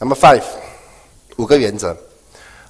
[0.00, 0.42] Number five
[1.36, 1.96] 五个原则。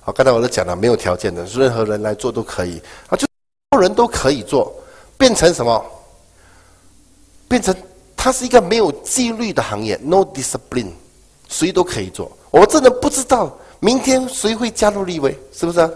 [0.00, 2.82] 好，刚才我都讲了，没有条件的，任何人来做都可以。
[3.08, 3.28] 啊，就所
[3.72, 4.72] 有人都可以做，
[5.16, 5.84] 变成什么？
[7.48, 7.74] 变成
[8.16, 10.90] 它是一个没有纪律的行业，no discipline，
[11.48, 12.30] 谁都可以做。
[12.50, 15.90] 我真的不知道明天谁会加入立威，是不是？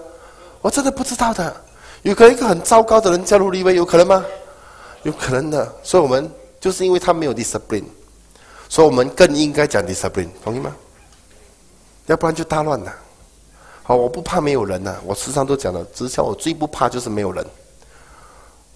[0.63, 1.55] 我真的不知道的。
[2.03, 4.25] 有可能一个很糟糕的人加入立威，有可能吗？
[5.03, 5.75] 有可能的。
[5.83, 7.85] 所以我们就是因为他没有 discipline，
[8.69, 10.75] 所以我们更应该讲 discipline，同意吗？
[12.09, 12.93] 要不然就大乱了。
[13.83, 17.47] 好，我不怕没有人呐，我时常都讲了，直销我最不怕就是没有人。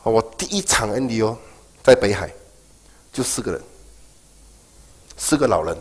[0.03, 1.37] 好，我第一场 NDO
[1.83, 2.31] 在北海，
[3.13, 3.61] 就四个人，
[5.17, 5.77] 四个老人。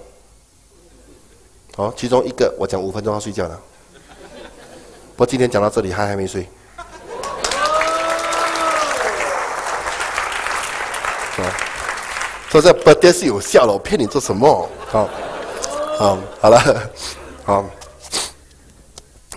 [1.75, 3.59] 好，其中一个我讲五分钟要睡觉了，
[5.15, 6.47] 不过今天讲到这里他还没睡。
[11.37, 11.43] 好，
[12.49, 14.69] 说这不爹是有效的，我骗你做什么？
[14.87, 15.09] 好，
[15.97, 16.91] 好，好了，
[17.43, 17.65] 好。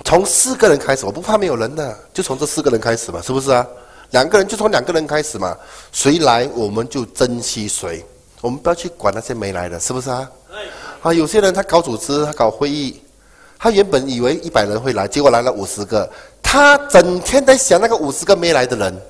[0.04, 3.66] 从四个人开始，我不怕没有人的，就从这四个人开始嘛，是不是啊？
[4.10, 5.56] 两个人就从两个人开始嘛，
[5.92, 8.04] 谁来我们就珍惜谁，
[8.42, 10.30] 我们不要去管那些没来的，是不是啊？
[11.02, 13.02] 啊，有些人他搞组织，他搞会议，
[13.58, 16.08] 他原本以为一百人会来，结果来了五十个，
[16.42, 19.02] 他整天在想那个五十个没来的人，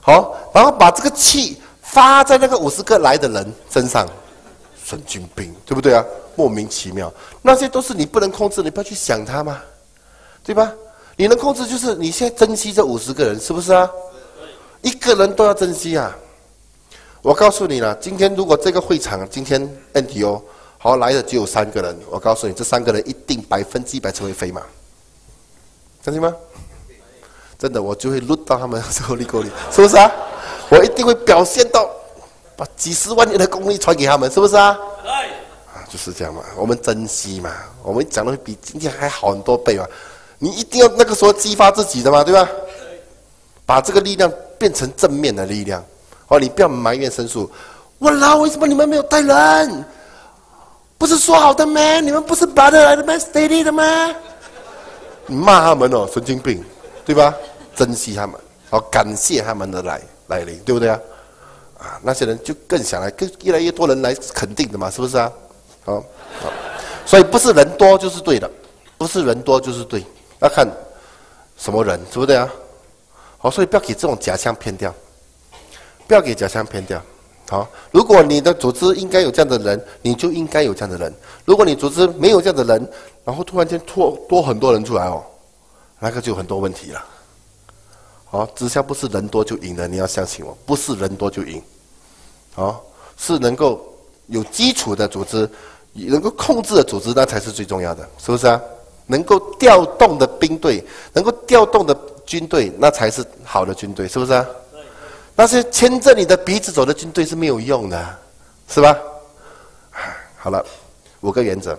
[0.00, 4.06] 好，然后把这个气发在那个五十个来的人身上，
[4.84, 6.04] 神经病，对不对啊？
[6.34, 9.60] 莫名其妙，那些都是你不能控制，你不要去想他嘛。
[10.44, 10.72] 对吧？
[11.14, 13.88] 你能控制就是你现在珍惜这五十个人，是不是啊？
[14.80, 16.12] 一个人都要珍惜啊！
[17.22, 19.62] 我告诉你了，今天如果这个会场今天
[19.94, 20.42] NTO
[20.78, 24.60] 好来的只有三个人，我告诉你，这三个人一定百分之一百成为飞马，
[26.04, 26.34] 相信吗？
[27.56, 30.10] 真的，我就会录到他们手里沟里，是不是啊？
[30.70, 31.88] 我一定会表现到
[32.56, 34.76] 把几十万年的功力传给他们，是不是啊？
[35.92, 36.42] 就是这样嘛。
[36.56, 39.84] 我们珍惜嘛，我们讲的会比今天还好很多倍嘛。
[40.38, 42.48] 你一定要那个时候激发自己的嘛，对吧？
[43.66, 45.84] 把这个力量变成正面的力量。
[46.28, 47.48] 哦，你不要埋怨申诉。
[47.98, 49.84] 我老为什么你们没有带人？
[50.96, 52.00] 不是说好的吗？
[52.00, 53.84] 你们不是拔得来的吗？steady 的吗？
[55.26, 56.64] 你骂他们哦，神经病，
[57.04, 57.34] 对吧？
[57.76, 58.34] 珍惜他们，
[58.70, 60.98] 好感谢他们的来来临，对不对啊？
[61.78, 65.30] 啊，那些人就更想来，更越来越多人来肯定的嘛，是不是啊？
[65.84, 66.04] 好，
[66.40, 66.52] 好，
[67.04, 68.50] 所以不是人多就是对的，
[68.96, 70.04] 不是人多就是对。
[70.40, 70.66] 要看
[71.56, 72.48] 什么人，对不对啊？
[73.38, 74.92] 好，所以不要给这种假象骗掉，
[76.06, 77.00] 不要给假象骗掉。
[77.48, 81.12] 好，如果你的组织应该有这样的人，你就应该有这样的人；
[81.44, 82.90] 如果你组织没有这样的人，
[83.24, 85.22] 然后突然间多多很多人出来哦，
[85.98, 87.04] 那个就有很多问题了。
[88.24, 91.62] 好，直销不是人多就赢的，你要相信我，不是人多就赢。
[92.54, 92.82] 好，
[93.16, 93.86] 是能够
[94.26, 95.48] 有基础的组织，
[95.92, 98.60] 能够控制的组织，那才是最重要的，是不是啊？
[99.06, 100.82] 能够调动的兵队，
[101.12, 104.46] 能够调动的军队，那才是好的军队，是不是啊？
[105.34, 108.18] 那些牵着你的鼻子走的军队是没有用的，
[108.68, 108.96] 是吧？
[110.36, 110.64] 好了，
[111.20, 111.78] 五个原则，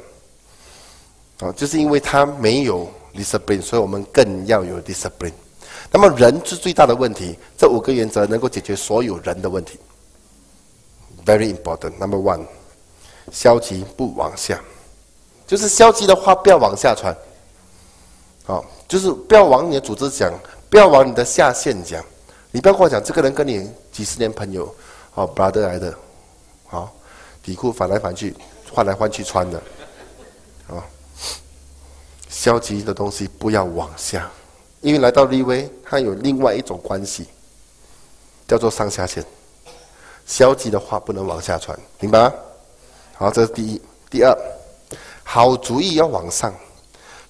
[1.40, 5.34] 哦，就是因为他没有 discipline，所以我们更要有 discipline。
[5.92, 9.78] 那么人是最大的问题，这五个原则能够解决所有人的问题。
[11.26, 11.98] Very important.
[12.00, 12.46] Number one，
[13.32, 14.60] 消极不往下。
[15.46, 17.16] 就是消极的话不要往下传，
[18.46, 20.34] 好，就是不要往你的组织讲，
[20.70, 22.04] 不要往你的下线讲。
[22.50, 24.74] 你不要跟我讲，这个人跟你几十年朋友，
[25.12, 25.94] 好，brother 来的，
[26.68, 26.92] 好，
[27.44, 28.36] 底裤反来反去，
[28.72, 29.62] 换来换去穿的，
[30.70, 30.86] 啊，
[32.30, 34.30] 消极的东西不要往下，
[34.82, 37.28] 因为来到立威，它有另外一种关系，
[38.48, 39.24] 叫做上下线。
[40.26, 42.34] 消极的话不能往下传，明白吗？
[43.16, 44.36] 好，这是第一，第二。
[45.26, 46.54] 好主意要往上，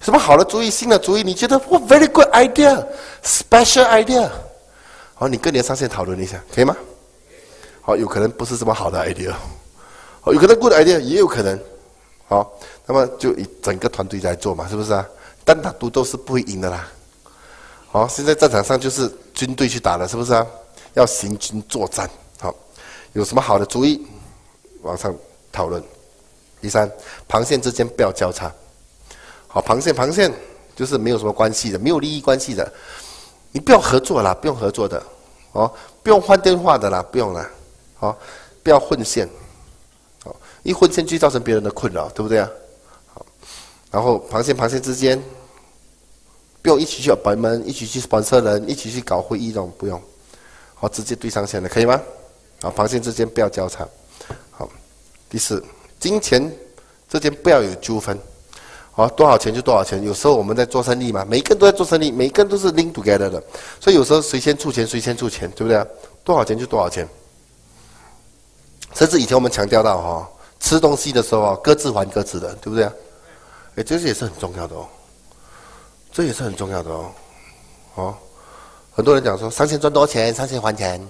[0.00, 1.22] 什么好的主意、新的主意？
[1.22, 4.28] 你觉得哇，very good idea，special idea，
[5.14, 6.76] 好，你跟你的上线讨论一下，可以吗？
[7.80, 9.32] 好，有可能不是这么好的 idea，
[10.20, 11.58] 好，有可能 good idea，也有可能，
[12.26, 12.52] 好，
[12.84, 15.06] 那么就以整个团队来做嘛，是不是啊？
[15.44, 16.88] 单打独斗是不会赢的啦。
[17.90, 20.44] 好，现在战场上就是军队去打了，是不是啊？
[20.94, 22.10] 要行军作战，
[22.40, 22.52] 好，
[23.12, 24.04] 有什么好的主意，
[24.82, 25.14] 往上
[25.54, 25.80] 讨论。
[26.60, 26.90] 第三，
[27.28, 28.52] 螃蟹之间不要交叉。
[29.46, 30.28] 好，螃蟹螃蟹
[30.74, 32.72] 就是没有什么关系的，没有利益关系的，
[33.52, 35.00] 你不要合作啦，不用合作的，
[35.52, 35.72] 哦，
[36.02, 37.48] 不用换电话的啦，不用啦，
[37.94, 38.18] 好，
[38.62, 39.28] 不要混线，
[40.24, 40.34] 哦，
[40.64, 42.50] 一混线就造成别人的困扰，对不对啊？
[43.12, 43.24] 好，
[43.92, 45.22] 然后螃蟹螃蟹之间
[46.62, 50.02] 不用一起去本门，一起去帮车人，一起去搞会议这种不用，
[50.74, 52.00] 好，直接对上线的可以吗？
[52.62, 53.86] 好，螃蟹之间不要交叉。
[55.34, 55.60] 第四。
[55.98, 56.48] 金钱
[57.08, 58.16] 之间不要有纠纷。
[58.92, 60.00] 好，多少钱就多少钱。
[60.04, 63.42] 有时候我们在做生意嘛，每个人都在做生意，每个人都是 link together 的，
[63.80, 65.84] 所以有时候谁先出钱，谁先出钱，对不对啊？
[66.22, 67.08] 多少钱就多少钱。
[68.94, 72.92] 甚至以前我们强调到哈，吃东西的时候啊，各自还各自的，对不对啊？
[73.74, 74.86] 哎，这些也是很重要的哦，
[76.12, 77.10] 这也是很重要的哦。
[77.96, 78.14] 哦，
[78.92, 81.04] 很多人讲说上线赚多少钱，上线还钱，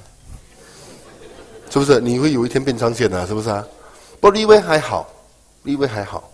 [1.69, 2.01] 是不是？
[2.01, 3.63] 你会有一天变上线的，是不是啊？
[4.25, 5.07] 不，立威还好，
[5.65, 6.31] 立威还好，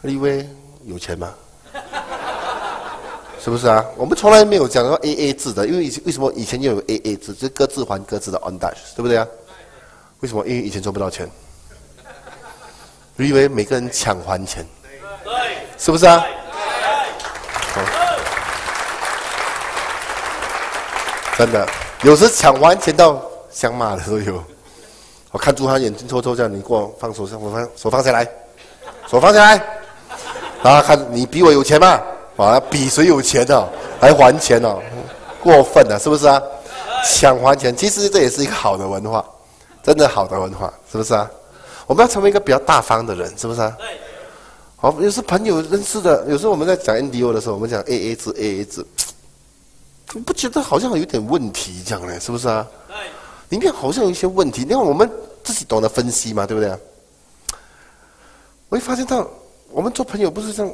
[0.00, 0.48] 立威。
[0.86, 1.34] 有钱吗？
[3.38, 3.84] 是不是啊？
[3.94, 9.26] 我们从来没有讲过 A A 制的，因为以前为什么以前又有 A A 制，就各自还各自的 on dash，对不对啊？
[10.20, 10.46] 为什么？
[10.46, 11.30] 因为以前赚不到钱，
[13.16, 14.66] 立威每个人抢还钱，
[15.76, 16.24] 是不是啊？
[21.36, 21.68] 真的，
[22.00, 24.42] 有时抢还钱到想骂的都有。
[25.36, 28.26] 我看住他眼睛抽抽叫你给我放手上，我放手放下来，
[29.06, 29.62] 手放下来。
[30.62, 32.00] 然后，看你比我有钱吗？
[32.38, 33.68] 啊，比谁有钱呢？
[34.00, 34.74] 来还钱呢？
[35.42, 36.42] 过分了，是不是啊？
[37.04, 39.22] 抢还钱，其实这也是一个好的文化，
[39.82, 41.30] 真的好的文化，是不是啊？
[41.86, 43.76] 我们要成为一个比较大方的人，是不是啊？
[44.76, 48.86] 好，有时朋友认识的，有时候我们在讲 NDO 的时候，我们讲 AA 制，AA 制，
[50.24, 52.18] 不觉得好像有点问题这样呢？
[52.18, 52.66] 是不是啊？
[53.50, 55.08] 里面好像有一些问题，你看我们
[55.46, 56.68] 自己懂得分析嘛，对不对？
[58.68, 59.26] 我会发现到。
[59.72, 60.72] 我们做朋友不是这样，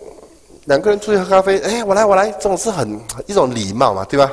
[0.66, 4.30] 两个人出去喝咖啡，哎，我来我来，这种是很一种礼貌嘛，对吧？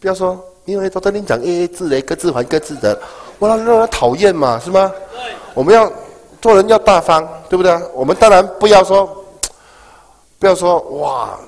[0.00, 3.00] 不要说，因为都跟你讲 A A 制嘞，各自还各自的，
[3.38, 4.92] 我让让人讨厌嘛，是吗？
[5.54, 5.90] 我们要
[6.42, 7.72] 做人要大方，对不对？
[7.94, 9.24] 我们当然不要说，
[10.38, 11.38] 不要说哇，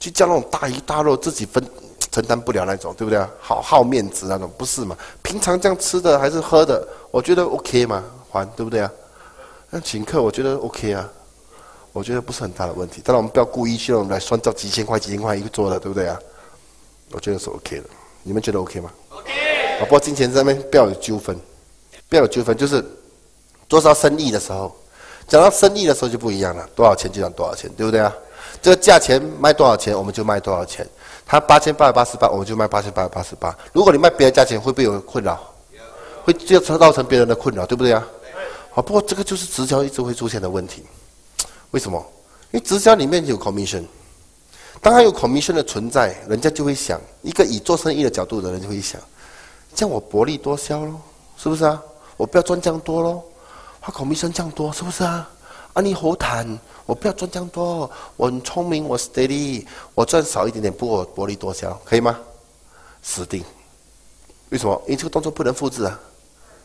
[0.00, 1.62] 去叫那种大鱼大肉自己分
[2.10, 3.18] 承担不了那种，对不对？
[3.40, 4.96] 好好面子那种，不是嘛？
[5.22, 8.90] 平常这样吃的还是喝的，我觉得 OK 嘛，还对不对啊？
[9.70, 11.06] 那请客，我觉得 OK 啊，
[11.92, 13.02] 我觉得不是很大的问题。
[13.04, 16.18] 当然，我们不要故意去用来算到几千块、几千块一个桌的，对不对啊？
[17.12, 17.84] 我觉得是 OK 的。
[18.22, 19.30] 你们觉得 OK 吗？OK。
[19.78, 21.38] 啊，不过金钱上面不要有纠纷，
[22.08, 22.56] 不要有纠纷。
[22.56, 22.84] 就是
[23.68, 24.74] 做到生意的时候，
[25.26, 28.14] 讲到生意的时候就不一样了，多少钱就讲多少钱，对不对啊？
[28.62, 30.86] 这个价钱卖多少钱，我们就卖多少钱。
[31.28, 33.54] 他八千八百八十八，我就卖八千八百八十八。
[33.74, 35.38] 如果你卖别的价钱，会不会有困扰？
[36.24, 38.02] 会就造成别人的困扰，对不对啊？
[38.74, 40.82] 啊，不过这个就是直销一直会出现的问题，
[41.72, 42.02] 为什么？
[42.50, 43.84] 因为直销里面有 commission，
[44.80, 48.98] 当它有 commission 的存在，人家就会想，一个以做生意的角度的人就会想，
[49.74, 50.94] 这样我薄利多销喽，
[51.36, 51.82] 是不是啊？
[52.16, 53.22] 我不要赚这样多喽，
[53.82, 55.28] 他 commission 这样多，是不是啊？
[55.74, 56.58] 啊，你好谈，
[56.88, 62.18] 我不要赚这样多，我很聪明，我 steady，我赚少一点点，不过薄利多销，可以吗？
[63.02, 63.44] 死定！
[64.48, 64.80] 为什么？
[64.86, 66.00] 因为这个动作不能复制啊，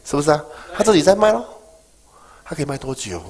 [0.05, 0.41] 是不是啊？
[0.73, 1.43] 他自己在卖喽。
[2.45, 3.21] 他可以卖多久？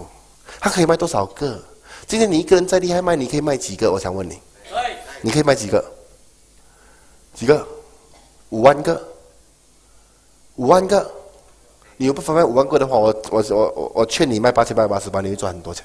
[0.59, 1.59] 他可以卖多少个？
[2.05, 3.91] 今天你一个人再厉害卖，你可以卖几个？
[3.91, 4.37] 我想问你，
[5.23, 5.83] 你可以卖几个？
[7.33, 7.67] 几个？
[8.49, 9.03] 五万个？
[10.57, 11.11] 五万个？
[11.97, 15.83] 你有不法卖五万个的话，我我我我我劝你卖八千八百八十八，你会赚很多钱。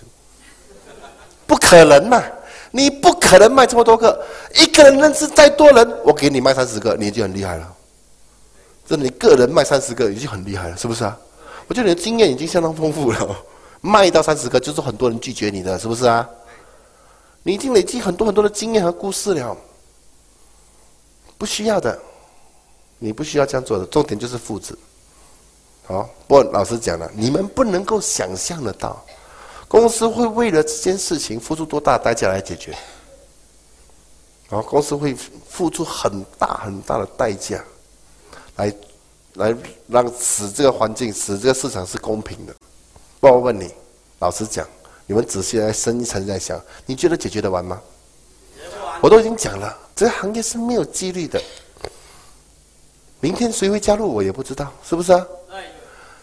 [1.48, 2.22] 不可能嘛！
[2.70, 4.22] 你不可能卖这么多个。
[4.54, 7.74] 一个人认识再多人，我给你卖三十个，你就很厉害了。
[8.86, 11.18] 这你个人卖三十个，已经很厉害了，是不是啊？
[11.66, 13.36] 我觉得你的经验已经相当丰富了，
[13.80, 16.28] 卖到三十个就是很多人拒绝你的，是不是啊？
[17.42, 19.56] 你已经累积很多很多的经验和故事了，
[21.38, 21.98] 不需要的，
[22.98, 23.86] 你不需要这样做的。
[23.86, 24.76] 重点就是复制。
[25.86, 29.02] 好，不过老师讲了，你们不能够想象得到，
[29.68, 32.76] 公司会为了这件事情付出多大代价来解决。
[34.50, 35.14] 然后公司会
[35.48, 37.62] 付出很大很大的代价
[38.56, 38.74] 来。
[39.34, 39.54] 来
[39.86, 42.52] 让使这个环境、使这个市场是公平的。
[43.20, 43.72] 那，我问你，
[44.18, 44.66] 老实讲，
[45.06, 47.80] 你们仔细来深一层在想，你觉得解决得完吗？
[49.00, 51.40] 我都已经讲了，这个行业是没有纪律的。
[53.20, 55.24] 明天谁会加入我也不知道，是不是啊？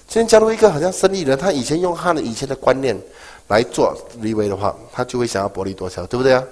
[0.09, 2.99] 今天加入一个好像生意人，他以前用他的以前的观念
[3.47, 6.43] 来做立威的话，他就会想要薄利多销，对不对啊？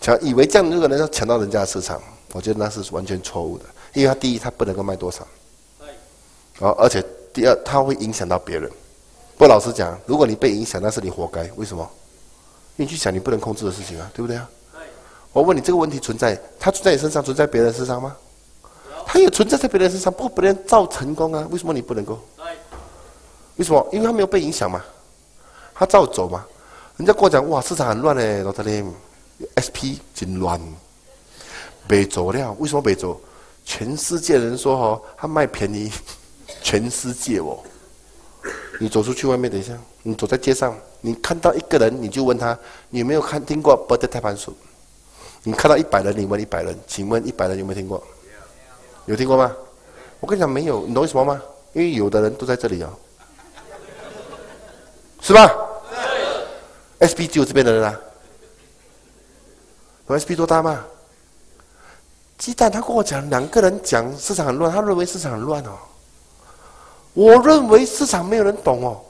[0.00, 2.00] 抢以为这样如果能够抢到人家的市场，
[2.32, 5.26] 我觉得那是完全错误的，因为他第一他不能够卖多少。
[6.60, 8.70] 哦，而且第二，他会影响到别人。
[9.36, 11.50] 不过老实讲，如果你被影响，那是你活该。
[11.56, 11.88] 为什么？
[12.76, 14.48] 你去想你不能控制的事情啊，对不对啊？
[15.32, 18.16] 我问你，这个问题存在，它存在你身上，存在别人身上吗？
[19.06, 22.18] 它也存在在别人身上，不过别人造成功啊，为什么你不能够？
[23.56, 23.86] 为什么？
[23.92, 24.82] 因为他没有被影响嘛，
[25.80, 26.44] 他照走嘛。
[26.98, 28.84] 人家跟我讲，哇，市场很乱嘞，老特林
[29.56, 30.60] ，SP 真乱，
[31.88, 32.52] 没走了。
[32.58, 33.18] 为什么没走？
[33.64, 35.90] 全世界人说哦，他卖便宜。
[36.62, 37.58] 全世界哦，
[38.78, 39.72] 你走出去外面，等一下，
[40.02, 42.58] 你走在街上，你看到一个人，你就问他，
[42.90, 44.52] 你有没有看听过波特胎盘术？
[45.44, 48.02] 你看到一百人，你问一百人，请问一百人有没有听过？
[49.06, 49.56] 有听过吗？
[50.18, 51.40] 我跟你讲，没有，你懂为什么吗？
[51.72, 52.92] 因为有的人都在这里啊，
[55.22, 55.50] 是吧
[57.00, 58.00] ？S P 只有这边的人啊
[60.06, 60.84] ，S P 多大吗？
[62.38, 65.76] 鸡蛋他跟我讲，两个人讲市场很乱，他认为市场很乱哦。
[67.12, 69.00] 我认为市场没有人懂哦，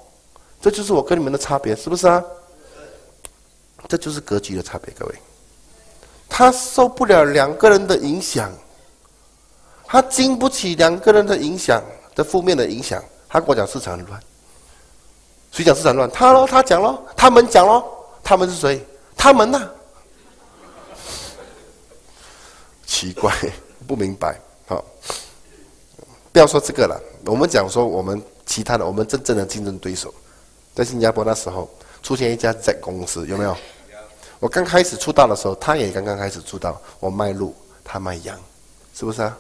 [0.61, 2.21] 这就是我跟你们的差别，是不是啊？
[3.87, 5.15] 这就是格局的差别，各位。
[6.29, 8.51] 他受不了两个人的影响，
[9.85, 11.83] 他经不起两个人的影响
[12.15, 13.03] 的负面的影响。
[13.29, 14.21] 他跟我讲市场很乱，
[15.51, 16.11] 谁讲市场乱？
[16.11, 17.85] 他喽，他讲喽，他们讲喽，
[18.23, 18.85] 他们是谁？
[19.17, 19.69] 他们呐？
[22.87, 23.35] 奇怪，
[23.87, 24.85] 不明白，好。
[26.33, 30.15] 不要说这个了，我们讲说我们其他的，我们真正的竞争对手，
[30.75, 31.69] 在新加坡那时候
[32.03, 33.57] 出现一家 Z 公司，有没有？
[34.39, 36.81] 我刚开始出道的时候，他也刚刚开始出道。
[36.99, 37.55] 我卖鹿，
[37.85, 38.39] 他卖羊，
[38.95, 39.37] 是不是啊？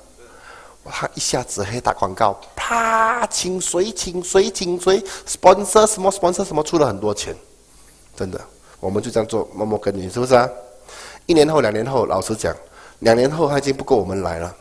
[0.84, 7.34] 他一下子黑打广告，啪，请谁请谁请谁，sponsor 什么 sponsor 什么，出了很多钱，
[8.16, 8.40] 真的，
[8.80, 10.48] 我们就这样做，默默耕耘，是不是啊？
[11.26, 12.54] 一年后、两年后，老实讲，
[13.00, 14.54] 两年后他已经不够我们来了。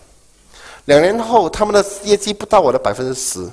[0.86, 3.50] 两年后，他们的业绩不到我的百分之十。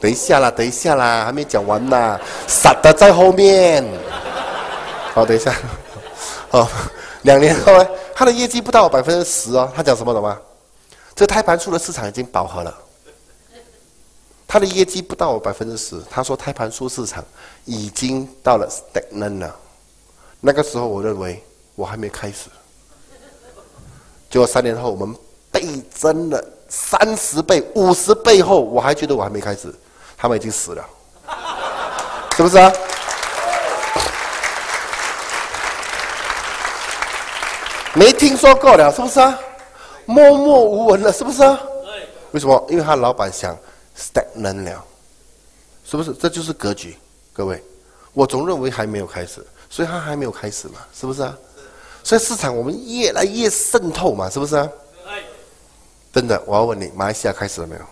[0.00, 3.86] 等一下啦，等一下啦，还没讲完呢，傻的在后面。
[5.14, 5.54] 好，等一下。
[6.50, 6.68] 好，
[7.22, 9.70] 两年后呢，他的业绩不到百分之十哦。
[9.74, 10.38] 他讲什么懂吗？
[11.20, 12.74] 这胎盘素的市场已经饱和了。
[14.48, 17.22] 他的业绩不到百分之十，他说胎盘素市场
[17.66, 19.54] 已经到了 stagnant 了。
[20.40, 22.48] 那个时候，我认为我还没开始。
[24.30, 25.14] 结果三年后，我们。
[25.52, 29.74] 倍增了三十倍、五十倍后，我还觉得我还没开始，
[30.16, 30.88] 他们已经死了，
[32.36, 32.72] 是不是啊？
[37.94, 39.38] 没听说过了，是不是啊？
[40.06, 41.60] 默默无闻了，是不是啊？
[42.32, 42.66] 为什么？
[42.68, 43.56] 因为他老板想
[43.96, 44.84] stagnant 了，
[45.84, 46.12] 是不是？
[46.14, 46.96] 这就是格局，
[47.32, 47.62] 各位。
[48.12, 51.36] 我总认为还没有开始，所以他还没有开始嘛，是不是啊？
[52.02, 54.68] 所以市场我们越来越渗透嘛，是不是啊？
[56.12, 57.82] 真的，我要问你，马来西亚开始了没有？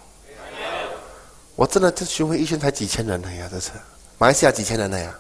[1.55, 3.71] 我真的这巡回一圈才几千人了呀，这是
[4.17, 5.13] 马来西亚几千人了呀，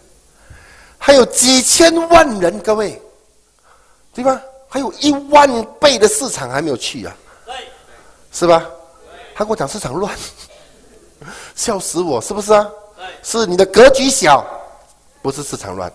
[0.97, 3.00] 还有几千万人，各位，
[4.14, 4.40] 对吧？
[4.68, 7.16] 还有一万倍的市场还没有去啊，
[8.30, 8.64] 是吧？
[9.34, 10.14] 他跟我讲市场乱，
[11.56, 12.68] 笑死我，是不是啊？
[13.22, 14.44] 是你的格局小，
[15.22, 15.90] 不是市场乱。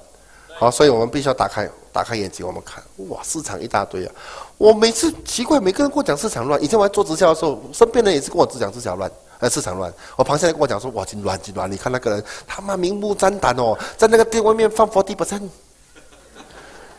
[0.60, 4.12] 好，所以我们必须要打开打开眼睛，我们看，哇，市场一大堆啊！
[4.58, 6.62] 我每次奇怪，每个人跟我讲市场乱。
[6.64, 9.92] 以前我在做直销的时候，身边人也是跟我只讲市场乱，呃，市场乱。
[10.16, 11.70] 我旁边人跟我讲说，哇，真乱，真乱！
[11.70, 15.50] 你看那个人，他妈明目张胆哦，在那个店外面放 forty percent。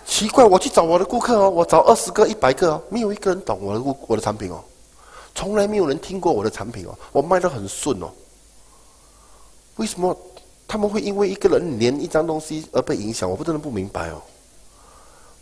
[0.06, 4.62] 奇怪，我去找我的顾客哦，我找二十个、一百个哦，没有一个人懂我的顾我的产品哦，
[5.34, 8.10] 从来没有人听过我的产品哦，我卖的很顺哦，
[9.76, 10.16] 为什么？
[10.66, 14.20] 他们会因为一个人连一张东西而被影响，我不真的不明白哦。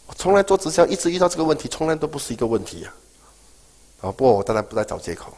[0.07, 2.93] 我从来做直销，一直遇到这个问题，从来都不是一个问题呀。
[4.01, 5.33] 啊，不过我当然不再找借口。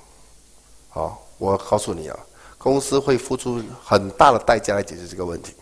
[0.89, 2.19] 好，我告诉你啊，
[2.57, 5.55] 公司会付出很大的代价来解决这个问题。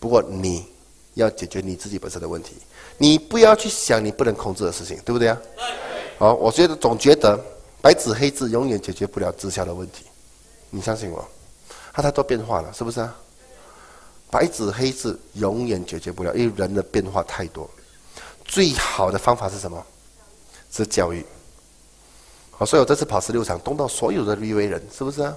[0.00, 0.66] 不过你
[1.18, 2.54] 要解决你自己本身的问题，
[2.96, 5.38] 你不要去想你不能控制的事情，对不对啊？
[6.18, 7.38] 好，我觉得总觉得
[7.80, 10.04] 白纸黑字永远解决不了直销的问题，
[10.70, 11.26] 你相信我，
[11.92, 13.14] 它太多变化了，是不是啊？
[14.30, 17.68] 白纸黑字永远解决不了，因为人的变化太多。
[18.44, 19.84] 最好的方法是什么？
[20.70, 21.24] 是教育。
[22.50, 25.36] 好，所以我这次跑十六场，动到所有的 V 人，是不是啊？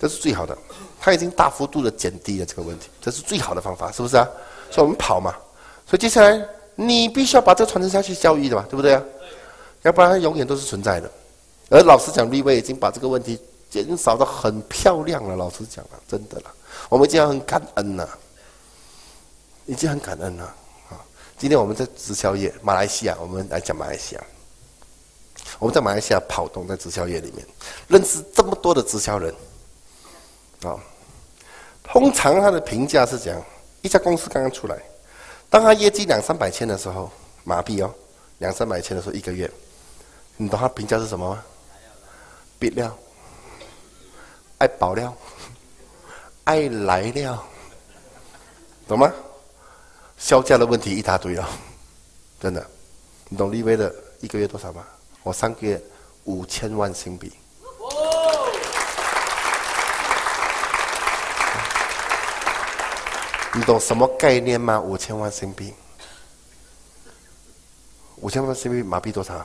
[0.00, 0.56] 这是最好的，
[0.98, 4.26] 他已经大幅度的减低了这个问题，这是最好的方法，是不是啊？
[4.70, 5.34] 所以我们跑嘛。
[5.86, 6.42] 所以接下来
[6.74, 9.02] 你必须要把这个传承下去，教育的嘛，对不对啊？
[9.82, 11.10] 要不然永远都是存在的。
[11.68, 13.38] 而老师讲立威已经把这个问题
[13.68, 15.36] 减少的很漂亮了。
[15.36, 16.50] 老师讲了，真的了。
[16.88, 18.08] 我们已经很感恩了，
[19.66, 20.44] 已经很感恩了
[20.88, 20.96] 啊！
[21.36, 24.24] 今天我们在直销业，马来西亚，我们来讲马来西亚。
[25.58, 27.46] 我们在马来西亚跑动，在直销业里面
[27.88, 29.34] 认识这么多的直销人
[30.62, 30.78] 啊。
[31.82, 33.40] 通常他的评价是讲，
[33.82, 34.78] 一家公司刚刚出来，
[35.48, 37.10] 当他业绩两三百千的时候，
[37.44, 37.92] 麻痹哦，
[38.38, 39.50] 两三百千的时候一个月，
[40.36, 41.44] 你懂他评价是什么吗？
[42.58, 42.96] 别料，
[44.58, 45.16] 爱保料。
[46.44, 47.44] 爱来料，
[48.88, 49.12] 懂吗？
[50.18, 51.44] 销价的问题一大堆哦，
[52.40, 52.66] 真的。
[53.28, 54.84] 你懂立威的一个月多少吗？
[55.22, 55.80] 我三个月
[56.24, 57.32] 五千万新币。
[63.52, 64.80] 你懂什么概念吗？
[64.80, 65.74] 五千万新币，
[68.20, 69.44] 五千万新币马币多少？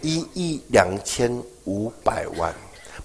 [0.00, 1.30] 一亿两千
[1.64, 2.54] 五百万，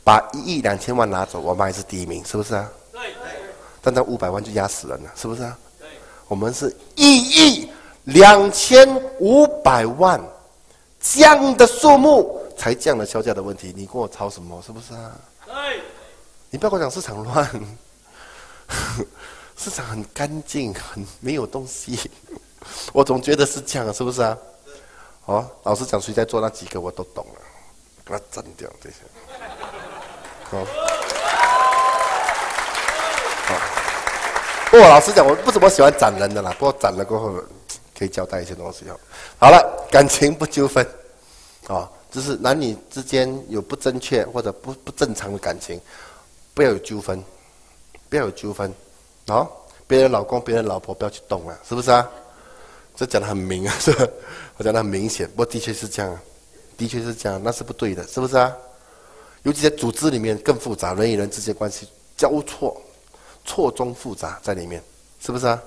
[0.05, 2.72] 把一亿两千万拿走，我们还是第一名，是不是啊？
[2.94, 3.01] 对。
[3.82, 5.58] 但那五百万就压死人了，是不是啊？
[6.29, 7.70] 我们是一亿
[8.05, 8.88] 两千
[9.20, 10.24] 五百万，
[11.01, 14.62] 降的数目才降了销价的问题，你跟我吵什么？
[14.65, 15.12] 是不是啊？
[16.55, 17.51] 你不要跟我讲市场乱，
[19.59, 22.09] 市场很干净，很没有东西，
[22.93, 24.38] 我总觉得是这样，是不是啊？
[25.25, 27.41] 哦，老师讲谁在做那几个我都懂了，
[28.05, 28.95] 给它斩掉这些。
[30.45, 30.59] 好，
[33.43, 33.55] 好。
[34.71, 37.33] 不过老实讲我不怎么喜欢斩人的啦，不过斩了过后
[38.00, 38.97] 可以交代一些东西哦。
[39.38, 40.88] 好了，感情不纠纷，
[41.67, 45.81] 啊，就是男女之间有不正确或者不不正常的感情，
[46.55, 47.21] 不要有纠纷，
[48.09, 48.74] 不要有纠纷，
[49.27, 49.45] 啊，
[49.85, 52.09] 别人老公别人老婆不要去动啊，是不是啊？
[52.95, 54.07] 这讲的很明啊，是 吧？
[54.55, 56.17] 我讲的很明显，不过的确是这样，
[56.77, 58.55] 的确是这样，那是不对的，是不是啊？
[59.43, 62.81] 尤其在组织里面更复杂，人与人之间关系交错，
[63.43, 64.81] 错综复杂在里面，
[65.19, 65.62] 是不是啊？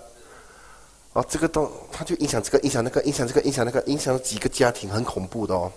[1.12, 5.70] 哦，这个都，它就影响这个，影响那个，影响这个，影响那个，影响几个家庭，很恐怖的哦。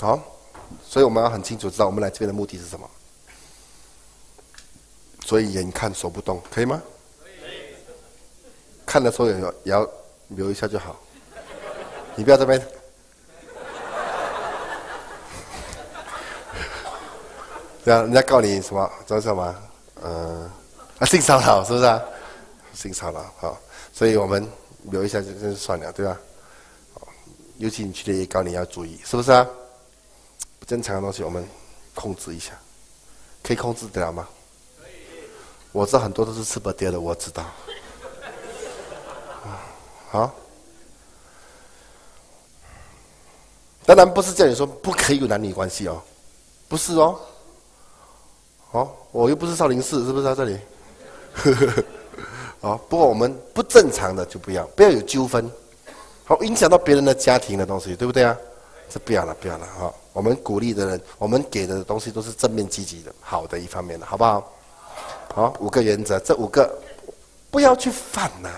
[0.00, 0.18] 好，
[0.82, 2.88] 所以我们要很清楚知道我们来这边的目的是什么。
[5.24, 6.80] 所以眼看手不动，可以吗？
[7.22, 7.74] 可以。
[8.84, 9.90] 看的时候也要也要。
[10.28, 10.98] 留一下就好，
[12.16, 12.58] 你不要这边。
[17.84, 18.90] 对啊，人家告你什么？
[19.06, 19.54] 知道什么？
[20.02, 20.50] 嗯，
[20.98, 22.02] 啊，性骚扰是不是啊？
[22.72, 23.60] 性骚扰，好，
[23.92, 24.48] 所以我们
[24.84, 26.18] 留一下就就算了，对吧？
[27.58, 29.46] 尤其你去的也告你要注意，是不是啊？
[30.58, 31.46] 不正常的东西我们
[31.94, 32.52] 控制一下，
[33.42, 34.26] 可以控制得了吗？
[35.74, 37.44] 我知道很多都是吃不掉的，我知道。
[40.12, 40.32] 啊，
[43.84, 46.00] 当然不是叫你说不可以有男女关系哦，
[46.68, 47.18] 不是哦，
[48.70, 50.60] 哦，我又不是少林寺，是不是在这里？
[52.62, 55.50] 哦，不过我们不正常的就不要，不要有纠纷，
[56.24, 58.36] 好影响到别人的家庭的东西，对不对啊？
[58.88, 59.92] 这不要了，不要了哈。
[60.12, 64.52] 我们鼓励的人，我们给的东西都是正面积极的，好的一方面的，好不好？
[65.32, 66.68] 好，五个原则，这五个
[67.50, 68.50] 不要去犯呐。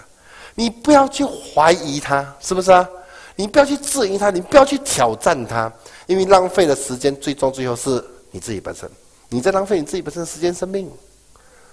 [0.55, 2.89] 你不要去怀疑他，是不是啊？
[3.35, 5.71] 你不要去质疑他，你不要去挑战他，
[6.07, 8.91] 因为浪费的时间，最终最后是你自己本身。
[9.29, 10.91] 你在浪费你自己本身的时间、生命，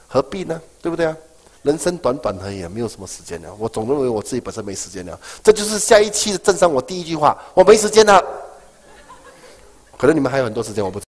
[0.08, 0.62] 何必呢？
[0.82, 1.16] 对不对啊？
[1.62, 3.50] 人生短短而已，没有什么时间了。
[3.58, 5.18] 我总认为我自己本身没时间了。
[5.42, 8.22] 这就是下一期的正上我第一句话：我没时间了。
[9.98, 11.00] 可能你们还有很多时间，我不。